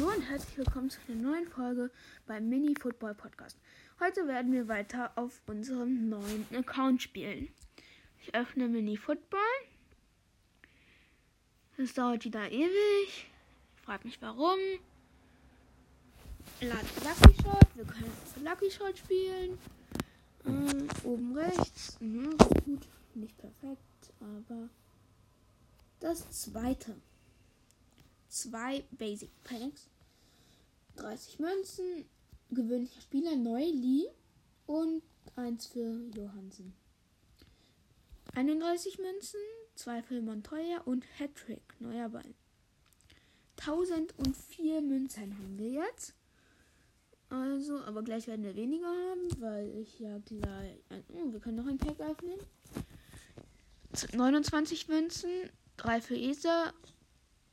[0.00, 1.90] Hallo und herzlich willkommen zu einer neuen Folge
[2.26, 3.58] beim Mini Football Podcast.
[4.00, 7.48] Heute werden wir weiter auf unserem neuen Account spielen.
[8.22, 9.40] Ich öffne Mini Football.
[11.76, 12.70] Das dauert wieder ewig.
[13.08, 14.58] Ich frage mich warum.
[16.62, 17.66] Lucky Shot.
[17.74, 18.12] Wir können
[18.42, 19.58] Lucky Shot spielen.
[20.46, 21.98] Ähm, oben rechts.
[22.00, 22.30] Ja,
[22.64, 22.88] gut.
[23.14, 24.70] Nicht perfekt, aber
[25.98, 26.96] das zweite
[28.30, 29.88] zwei Basic Packs,
[30.96, 32.04] 30 Münzen,
[32.50, 34.06] gewöhnlicher Spieler, Neuli
[34.66, 35.02] und
[35.36, 36.72] eins für Johansen.
[38.34, 39.40] 31 Münzen,
[39.74, 42.34] zwei für Montoya und Hattrick, neuer Ball.
[43.58, 46.14] 1004 Münzen haben wir jetzt.
[47.28, 50.78] Also, aber gleich werden wir weniger haben, weil ich ja gleich.
[51.12, 52.38] Oh, wir können noch ein Pack öffnen.
[54.12, 55.30] 29 Münzen,
[55.76, 56.72] 3 für Esa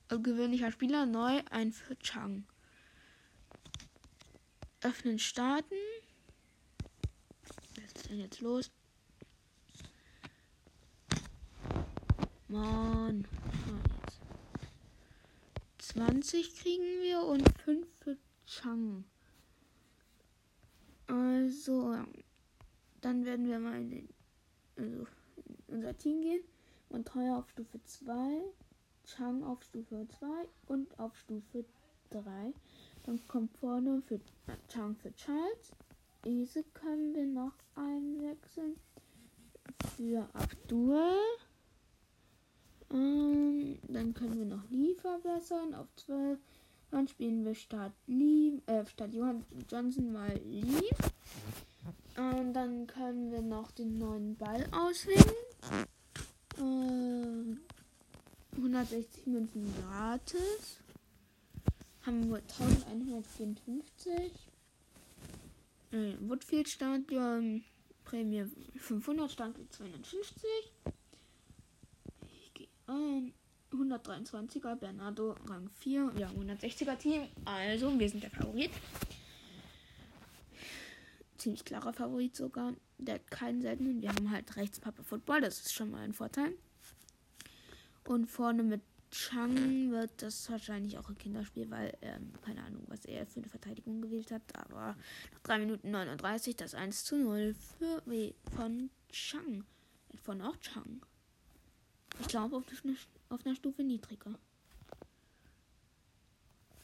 [0.09, 2.45] gewöhnlicher Spieler neu ein für Chang.
[4.81, 5.76] Öffnen starten.
[7.76, 8.71] Was ist denn jetzt los?
[12.48, 13.27] Mann.
[13.67, 14.07] Ah,
[15.79, 19.04] 20 kriegen wir und 5 für Chang.
[21.07, 21.98] Also,
[23.01, 24.10] dann werden wir mal in, den,
[24.77, 25.07] also
[25.45, 26.43] in unser Team gehen.
[26.89, 28.43] Und teuer auf Stufe 2.
[29.08, 30.27] Chang auf Stufe 2
[30.68, 31.66] und auf Stufe
[32.12, 32.54] 3.
[33.04, 34.20] Dann kommt vorne für
[34.68, 35.72] Chang für Charles.
[36.26, 38.76] Diese können wir noch einwechseln.
[39.96, 41.18] Für Abdul.
[42.91, 46.40] Ähm, dann können wir noch Lee verbessern auf 12.
[46.91, 50.90] Dann spielen wir statt Lee, äh, statt Johann Johnson mal Lee.
[52.18, 55.35] Und dann können wir noch den neuen Ball auswählen.
[56.60, 57.60] Ähm,
[58.58, 60.80] 160 Münzen gratis.
[62.05, 64.13] Haben wir 1154.
[65.91, 67.63] Äh, Woodfield Stadion
[68.03, 68.46] Prämie
[68.78, 70.44] 500 stand 250.
[72.44, 73.34] Ich gehe ein.
[73.72, 76.13] 123er Bernardo Rang 4.
[76.17, 77.28] Ja, 160er Team.
[77.46, 78.72] Also, wir sind der Favorit.
[81.38, 82.73] Ziemlich klarer Favorit sogar.
[82.97, 84.01] Der hat keinen seltenen.
[84.01, 85.41] Wir haben halt rechts Papa Football.
[85.41, 86.53] Das ist schon mal ein Vorteil.
[88.07, 88.81] Und vorne mit
[89.12, 93.50] Chang wird das wahrscheinlich auch ein Kinderspiel, weil, ähm, keine Ahnung, was er für eine
[93.50, 94.41] Verteidigung gewählt hat.
[94.56, 94.95] Aber
[95.34, 99.66] nach 3 Minuten 39 das 1 zu 0 für, w von Chang.
[100.23, 101.01] Von auch Chang.
[102.22, 102.63] Ich glaube auf,
[103.29, 104.40] auf einer Stufe niedriger.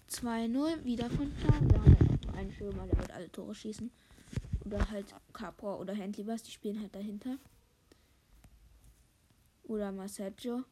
[0.09, 1.69] 2-0 wieder von Chang.
[1.69, 3.89] Wir haben halt nur einen Stürmer, der wird alle Tore schießen.
[4.65, 7.37] Oder halt Capra oder Handlibas, die spielen halt dahinter.
[9.63, 10.65] Oder Masaggio.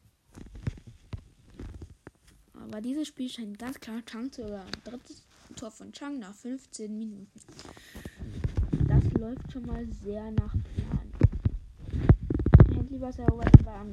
[2.62, 4.66] Aber dieses Spiel scheint ganz klar Chang zu sein.
[4.84, 5.22] Drittes
[5.56, 7.28] Tor von Chang nach 15 Minuten.
[8.88, 11.12] Das läuft schon mal sehr nach Plan.
[12.74, 13.86] Handley war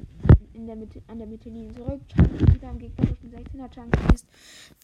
[0.53, 2.01] in der Mitte, an der Mittellinie zurück.
[2.09, 3.69] Chang wieder am gegnerischen 16er.
[3.69, 4.25] Chang schießt.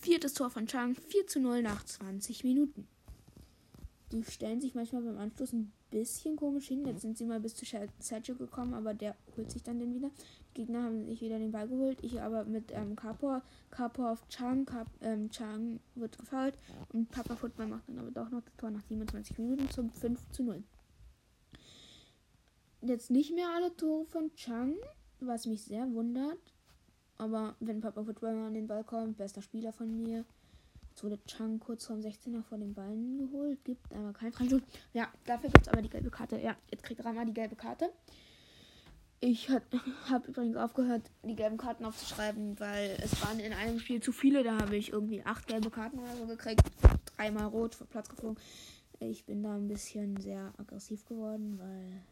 [0.02, 0.96] Viertes Tor von Chang.
[0.96, 2.88] 4 zu 0 nach 20 Minuten.
[4.12, 6.85] Die stellen sich manchmal beim Anschluss ein bisschen komisch hin.
[6.85, 7.66] Jetzt sind sie mal bis zu
[8.00, 10.12] Sergio gekommen, aber der holt sich dann den wieder.
[10.55, 11.99] Gegner haben sich wieder den Ball geholt.
[12.01, 13.43] Ich aber mit ähm, Kapor.
[13.69, 14.66] Kapor auf Chang.
[14.66, 16.57] Kap, ähm, Chang wird gefault.
[16.91, 20.31] Und Papa Football macht dann aber doch noch das Tor nach 27 Minuten zum 5
[20.31, 20.63] zu 0.
[22.81, 24.75] Jetzt nicht mehr alle Tore von Chang,
[25.19, 26.39] was mich sehr wundert.
[27.17, 30.25] Aber wenn Papa Football an den Ball kommt, bester Spieler von mir.
[30.89, 33.63] Jetzt wurde Chang kurz vorm 16er vor den Ballen geholt.
[33.66, 34.61] Gibt aber kein Freistoß.
[34.93, 36.39] Ja, dafür gibt es aber die gelbe Karte.
[36.39, 37.91] Ja, jetzt kriegt Rama die gelbe Karte.
[39.28, 39.66] Ich habe
[40.28, 44.44] übrigens aufgehört, die gelben Karten aufzuschreiben, weil es waren in einem Spiel zu viele.
[44.44, 46.62] Da habe ich irgendwie acht gelbe Karten oder so gekriegt.
[47.18, 48.38] Dreimal rot vor Platz geflogen.
[49.00, 52.03] Ich bin da ein bisschen sehr aggressiv geworden, weil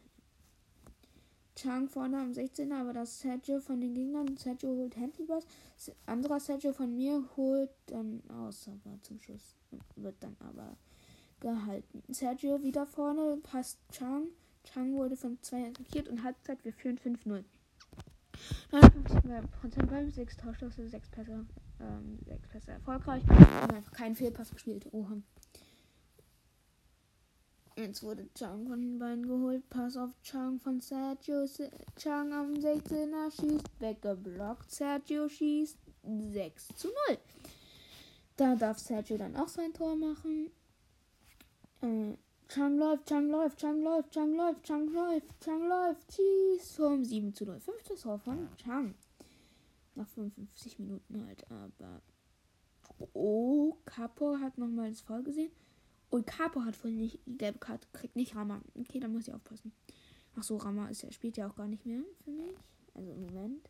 [1.54, 4.36] Chang vorne am 16er, aber das Sergio von den Gegnern.
[4.36, 5.44] Sergio holt Handlebars.
[6.06, 9.54] Anderer Sergio von mir holt dann aus, aber zum Schluss
[9.94, 10.76] wird dann aber
[11.38, 12.02] gehalten.
[12.12, 14.30] Sergio wieder vorne, passt Chang.
[14.64, 17.44] Chang wurde von zwei attackiert und Halbzeit, wir führen 5-0.
[18.72, 21.46] 59% Ball, 6 Torschüsse, 6 Pässe,
[21.80, 23.22] ähm, 6 Pässe erfolgreich.
[23.28, 24.86] Und einfach keinen Fehlpass gespielt.
[24.92, 25.16] Oha.
[27.76, 29.68] Jetzt wurde Chang von den Beinen geholt.
[29.68, 31.44] Pass auf Chang von Sergio.
[31.96, 33.80] Chang am 16er schießt.
[33.80, 34.70] Weggeblockt.
[34.70, 37.18] Sergio schießt 6 zu 0.
[38.36, 40.50] Da darf Sergio dann auch sein Tor machen.
[41.82, 42.16] Äh,
[42.48, 46.12] Chang läuft, Chang läuft, Chang läuft, Chang läuft, Chang läuft, Chang läuft.
[46.12, 47.60] Schieß um 7 zu 0.
[47.60, 48.94] Fünftes Tor von Chang.
[49.94, 52.02] Nach 55 Minuten halt, aber.
[52.98, 53.78] Okay.
[53.86, 55.50] Capo hat nochmal das Voll gesehen.
[56.10, 58.60] Und Capo hat vorhin nicht die gelbe Karte gekriegt, nicht Rama.
[58.78, 59.72] Okay, da muss ich aufpassen.
[60.36, 62.54] Ach so, Rama ist ja, spielt ja auch gar nicht mehr für mich.
[62.94, 63.68] Also im Moment.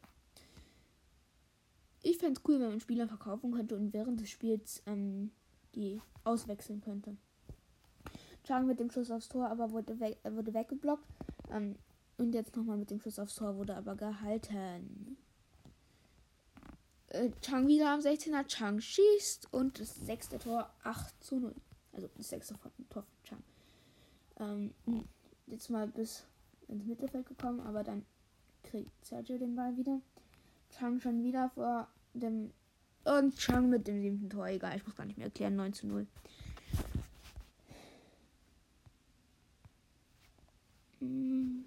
[2.02, 5.30] Ich fände es cool, wenn man Spieler verkaufen könnte und während des Spiels ähm,
[5.74, 7.16] die auswechseln könnte.
[8.44, 11.04] Chang mit dem Schuss aufs Tor, aber wurde, weg, wurde weggeblockt.
[11.50, 11.76] Ähm,
[12.16, 15.16] und jetzt nochmal mit dem Schuss aufs Tor wurde aber gehalten.
[17.08, 18.46] Äh, Chang wieder am 16er.
[18.46, 21.54] Chang schießt und das sechste Tor 8 zu 0.
[21.92, 23.42] Also das sechste Tor von Chang.
[24.38, 24.74] Ähm,
[25.46, 26.26] jetzt mal bis
[26.68, 28.04] ins Mittelfeld gekommen, aber dann
[28.62, 30.00] kriegt Sergio den Ball wieder.
[30.70, 32.52] Chang schon wieder vor dem.
[33.04, 34.48] Und Chang mit dem siebten Tor.
[34.48, 35.56] Egal, ich muss gar nicht mehr erklären.
[35.56, 36.06] 9 zu 0.
[41.04, 41.64] Hm.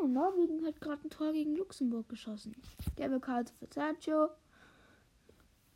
[0.00, 2.54] Oh, Norwegen hat gerade ein Tor gegen Luxemburg geschossen.
[2.96, 4.28] Gelbe Karte für Sergio.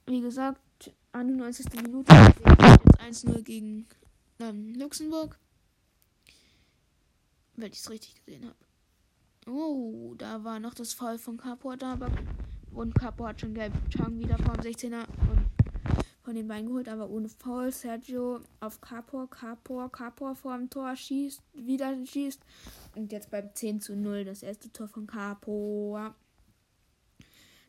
[0.06, 1.66] Wie gesagt, 91.
[1.82, 2.12] Minute.
[2.12, 3.87] Jetzt 1-0 gegen
[4.38, 5.38] ähm, Luxemburg.
[7.56, 9.50] Wenn ich es richtig gesehen habe.
[9.50, 11.99] Oh, da war noch das Foul von Capo da,
[12.72, 15.41] und Capo hat schon gelb Chang wieder vom 16er und
[16.22, 17.72] von den Beinen geholt, aber ohne Foul.
[17.72, 22.40] Sergio auf Capo, Capo, Capo vor dem Tor schießt, wieder schießt
[22.94, 25.98] und jetzt beim 10 zu 0 das erste Tor von Capo.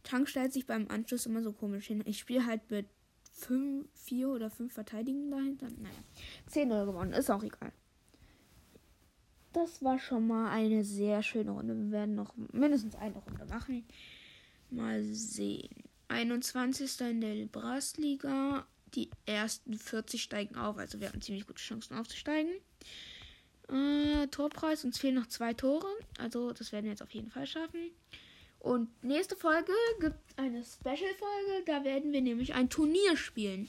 [0.04, 2.04] Chang stellt sich beim Anschluss immer so komisch hin.
[2.06, 2.88] Ich spiele halt mit
[3.32, 5.68] 5, 4 oder 5 Verteidigungen dahinter.
[5.82, 5.96] Naja,
[6.52, 7.72] 10-0 gewonnen, ist auch egal.
[9.54, 11.76] Das war schon mal eine sehr schöne Runde.
[11.76, 13.86] Wir werden noch mindestens eine Runde machen.
[14.72, 15.83] Mal sehen.
[16.14, 17.02] 21.
[17.02, 18.66] in der Brassliga.
[18.96, 20.78] Die ersten 40 steigen auf.
[20.78, 22.52] Also wir haben ziemlich gute Chancen aufzusteigen.
[23.70, 24.86] Äh, Torpreis.
[24.86, 25.88] Uns fehlen noch zwei Tore.
[26.20, 27.92] Also das werden wir jetzt auf jeden Fall schaffen.
[28.60, 31.64] Und nächste Folge gibt eine Special-Folge.
[31.66, 33.68] Da werden wir nämlich ein Turnier spielen.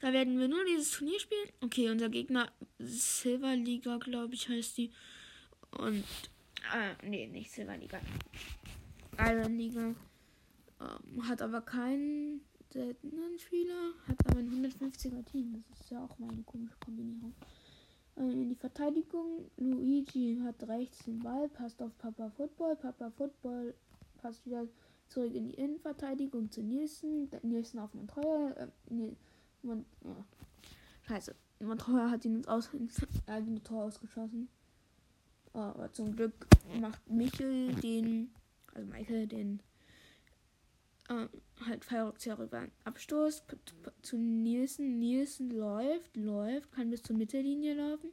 [0.00, 1.48] Da werden wir nur dieses Turnier spielen.
[1.60, 4.92] Okay, unser Gegner Silver Liga, glaube ich, heißt die.
[5.72, 6.04] Und,
[6.74, 8.00] äh, nee, nicht Silver Liga.
[9.18, 9.94] Iron Liga.
[10.80, 12.40] Ähm, hat aber keinen
[12.72, 13.92] seltenen Spieler.
[14.06, 15.64] Hat aber ein 150er Team.
[15.68, 17.34] Das ist ja auch mal eine komische Kombinierung.
[18.16, 19.50] Ähm, in die Verteidigung.
[19.56, 22.76] Luigi hat rechts den Ball, passt auf Papa Football.
[22.76, 23.74] Papa Football
[24.18, 24.66] passt wieder
[25.08, 27.28] zurück in die Innenverteidigung zu Nielsen.
[27.42, 28.56] Nielsen auf Montreuer.
[28.56, 29.16] Äh, nee,
[29.62, 30.24] man, oh.
[31.02, 31.34] Scheiße.
[31.60, 34.48] Montreuer hat ihn ins, aus, ins eigene Tor ausgeschossen.
[35.52, 36.46] Aber zum Glück
[36.80, 38.30] macht Michel den,
[38.72, 39.60] also Michael den,
[41.10, 41.28] äh,
[41.66, 42.68] halt Fallrückzieher rüber.
[42.84, 43.42] Abstoß
[44.02, 44.98] zu Nielsen.
[44.98, 48.10] Nielsen läuft, läuft, kann bis zur Mittellinie laufen.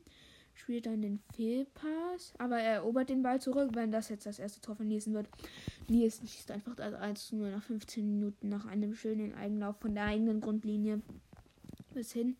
[0.55, 2.33] Spielt dann den Fehlpass.
[2.39, 5.29] Aber er erobert den Ball zurück, wenn das jetzt das erste Tor von Nielsen wird.
[5.87, 9.93] Nielsen schießt einfach also 1 zu 0 nach 15 Minuten nach einem schönen Eigenlauf von
[9.93, 11.01] der eigenen Grundlinie
[11.93, 12.35] bis hin.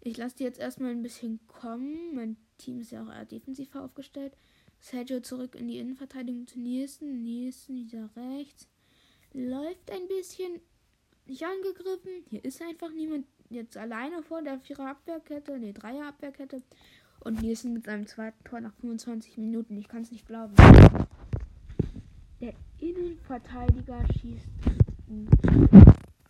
[0.00, 2.14] Ich lasse die jetzt erstmal ein bisschen kommen.
[2.14, 4.36] Mein Team ist ja auch eher defensiv aufgestellt.
[4.80, 7.22] Sergio zurück in die Innenverteidigung zu Nielsen.
[7.22, 8.68] Nielsen wieder rechts.
[9.36, 10.60] Läuft ein bisschen
[11.26, 12.24] nicht angegriffen.
[12.30, 16.62] Hier ist einfach niemand jetzt alleine vor der Vierer Abwehrkette, ne, Dreier Abwehrkette.
[17.18, 19.76] Und Nielsen mit seinem zweiten Tor nach 25 Minuten.
[19.76, 20.54] Ich kann es nicht glauben.
[22.40, 24.46] Der Innenverteidiger schießt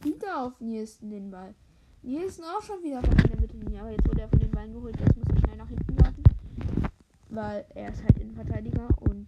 [0.03, 1.55] wieder auf Nielsen den Ball.
[2.03, 4.99] Ist auch schon wieder von der Mittellinie, aber jetzt wurde er von den Beinen geholt.
[4.99, 6.23] Jetzt muss er schnell nach hinten laufen.
[7.29, 9.27] Weil er ist halt Innenverteidiger und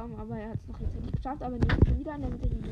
[0.00, 1.42] kaum, aber er hat es noch rechtzeitig geschafft.
[1.42, 2.70] Aber nee, schon wieder an der Mittellinie.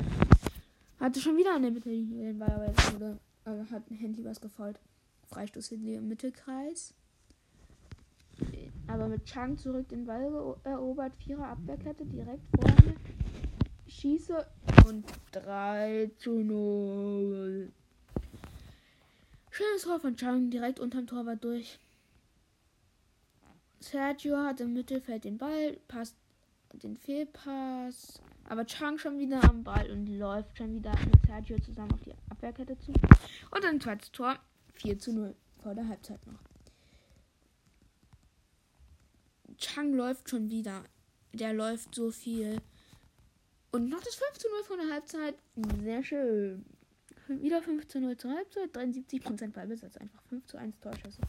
[0.99, 4.25] Hatte schon wieder an der Mittellinie den Ball, aber jetzt wurde, äh, hat ein Handy
[4.25, 4.79] was gefault.
[5.27, 6.93] Freistoß im Mittelkreis.
[8.87, 11.13] Aber mit Chang zurück den Ball erobert.
[11.17, 12.95] Vierer Abwehrkette direkt vorne.
[13.87, 14.45] Schieße
[14.87, 17.71] und 3 zu 0.
[19.51, 21.79] Schönes Tor von Chang, direkt unterm Torwart durch.
[23.79, 26.15] Sergio hat im Mittelfeld den Ball, passt
[26.77, 28.21] den Fehlpass.
[28.47, 32.13] Aber Chang schon wieder am Ball und läuft schon wieder mit Sergio zusammen auf die
[32.29, 32.91] Abwehrkette zu.
[33.51, 34.37] Und dann zweites Tor,
[34.73, 36.39] 4 zu 0 vor der Halbzeit noch.
[39.57, 40.83] Chang läuft schon wieder.
[41.33, 42.61] Der läuft so viel.
[43.71, 45.35] Und noch das 5 zu 0 vor der Halbzeit.
[45.83, 46.65] Sehr schön.
[47.27, 51.21] Wieder 5 zu 0 zur Halbzeit, 73% Ballbesitz, einfach 5 zu 1 Torschüsse.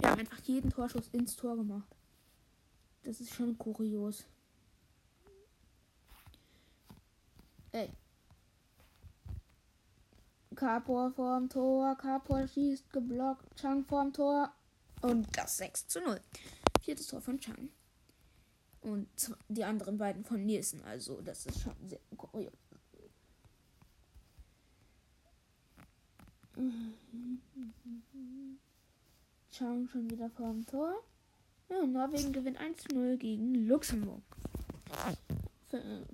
[0.00, 1.94] Wir haben einfach jeden Torschuss ins Tor gemacht.
[3.02, 4.24] Das ist schon kurios.
[7.72, 7.90] Ey.
[10.54, 14.52] Kapor vorm Tor, Kapor schießt geblockt, Chang vorm Tor
[15.00, 16.20] und das 6 zu 0.
[16.82, 17.70] Viertes Tor von Chang.
[18.82, 19.08] Und
[19.48, 22.52] die anderen beiden von Nielsen, also das ist schon sehr kurios.
[29.50, 31.02] Chang schon wieder vor dem Tor.
[31.70, 34.22] Ja, Norwegen gewinnt 1-0 gegen Luxemburg.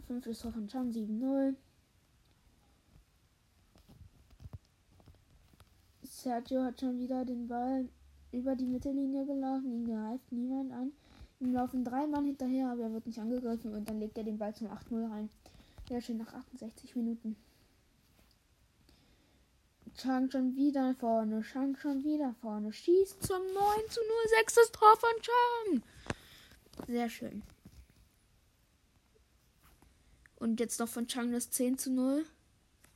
[0.06, 1.54] Fünftes Tor von Chang 7-0.
[6.02, 7.88] Sergio hat schon wieder den Ball
[8.30, 9.72] über die Mittellinie gelaufen.
[9.72, 10.92] Ihn greift niemand an.
[11.40, 14.38] Ihm laufen drei Mann hinterher, aber er wird nicht angegriffen und dann legt er den
[14.38, 15.30] Ball zum 8-0 rein.
[15.88, 17.36] Sehr schön nach 68 Minuten.
[19.96, 22.72] Chang schon wieder vorne, Chang schon wieder vorne.
[22.72, 23.54] Schießt zum 9
[23.90, 25.82] zu 0, sechstes Tor von Chang.
[26.86, 27.42] Sehr schön.
[30.38, 32.24] Und jetzt noch von Chang das 10 zu 0.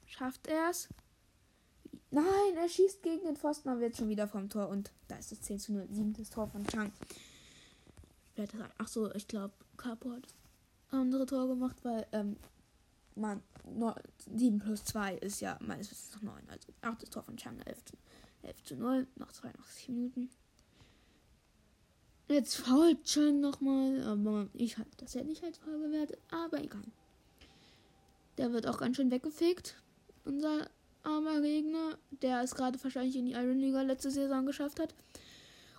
[0.06, 0.88] Schafft er es?
[2.11, 4.68] Nein, er schießt gegen den Pfosten, aber jetzt schon wieder vom Tor.
[4.68, 5.88] Und da ist das 10 zu 0.
[5.90, 6.92] Siebtes Tor von Chang.
[8.78, 10.34] Ach so, ich glaube, Capo hat
[10.90, 12.37] andere Tor gemacht, weil, ähm,
[13.14, 13.42] man,
[14.34, 16.49] 7 plus 2 ist ja meines Wissens noch 9.
[16.49, 17.11] Also 8.
[17.11, 17.96] Tor von Chang, 11 zu,
[18.42, 20.30] 11 zu 0, noch 82 Minuten.
[22.28, 26.84] Jetzt fault Chang nochmal, aber ich halte das ja nicht als Foul gewertet, aber egal.
[28.38, 29.76] Der wird auch ganz schön weggefegt,
[30.24, 30.70] unser
[31.02, 34.94] armer Gegner, der es gerade wahrscheinlich in die Iron Liga letzte Saison geschafft hat.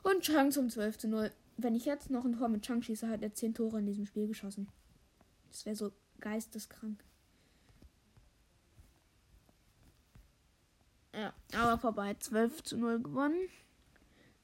[0.03, 1.31] Und Chang zum 12 zu 0.
[1.57, 4.05] Wenn ich jetzt noch ein Tor mit Chang schieße, hat er 10 Tore in diesem
[4.05, 4.67] Spiel geschossen.
[5.50, 7.03] Das wäre so geisteskrank.
[11.13, 12.15] Ja, aber vorbei.
[12.19, 13.50] 12 zu 0 gewonnen.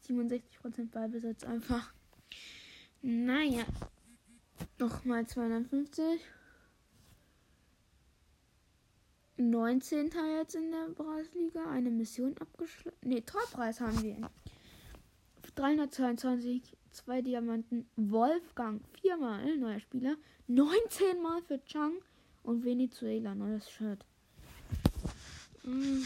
[0.07, 1.93] 67% Ballbesitz einfach.
[3.01, 3.65] Naja.
[4.77, 6.21] Nochmal 250.
[9.39, 10.11] 19.
[10.37, 11.69] jetzt in der Brausliga.
[11.71, 12.97] Eine Mission abgeschlossen.
[13.03, 14.29] Ne, Torpreis haben wir.
[15.55, 17.87] 322, zwei Diamanten.
[17.95, 20.17] Wolfgang, viermal neuer Spieler.
[20.47, 21.93] 19 Mal für Chang
[22.43, 24.05] und Venezuela, neues Shirt.
[25.63, 26.05] Mhm.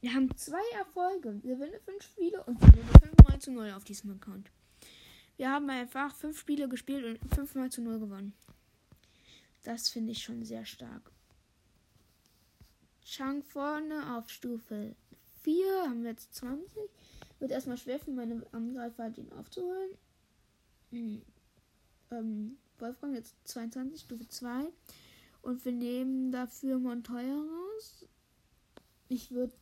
[0.00, 1.40] Wir haben zwei Erfolge.
[1.42, 4.50] Wir gewinnen fünf Spiele und gewinnen fünfmal zu null auf diesem Account.
[5.36, 8.34] Wir haben einfach fünf Spiele gespielt und fünfmal zu null gewonnen.
[9.64, 11.10] Das finde ich schon sehr stark.
[13.16, 14.94] Chang vorne auf Stufe
[15.42, 15.54] 4
[15.84, 16.68] haben wir jetzt 20.
[17.38, 19.90] Wird erstmal schwer für meine Angreifer, den aufzuholen.
[20.90, 21.22] Mhm.
[22.10, 24.70] Ähm, Wolfgang jetzt 22, Stufe 2.
[25.40, 28.06] Und wir nehmen dafür Montoya raus.
[29.08, 29.54] Ich würde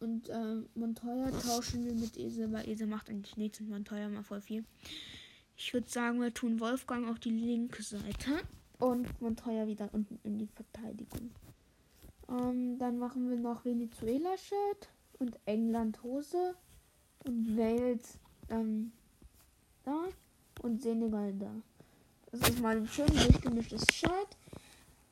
[0.00, 4.22] und ähm, Montoya tauschen wir mit Ese, weil Ese macht eigentlich nichts und Montoya mal
[4.22, 4.64] voll viel.
[5.58, 8.40] Ich würde sagen, wir tun Wolfgang auf die linke Seite
[8.78, 11.30] und Montoya wieder unten in die Verteidigung.
[12.28, 14.88] Ähm, dann machen wir noch Venezuela-Shirt
[15.18, 16.54] und England-Hose
[17.24, 18.18] und Wales
[18.50, 18.92] ähm,
[19.84, 20.04] da
[20.62, 21.50] und Senegal da.
[22.30, 24.36] Das ist mal ein schön durchgemischtes Shirt.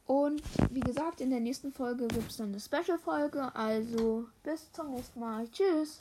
[0.07, 3.55] Und wie gesagt, in der nächsten Folge gibt es dann eine Special-Folge.
[3.55, 5.49] Also bis zum nächsten Mal.
[5.49, 6.01] Tschüss.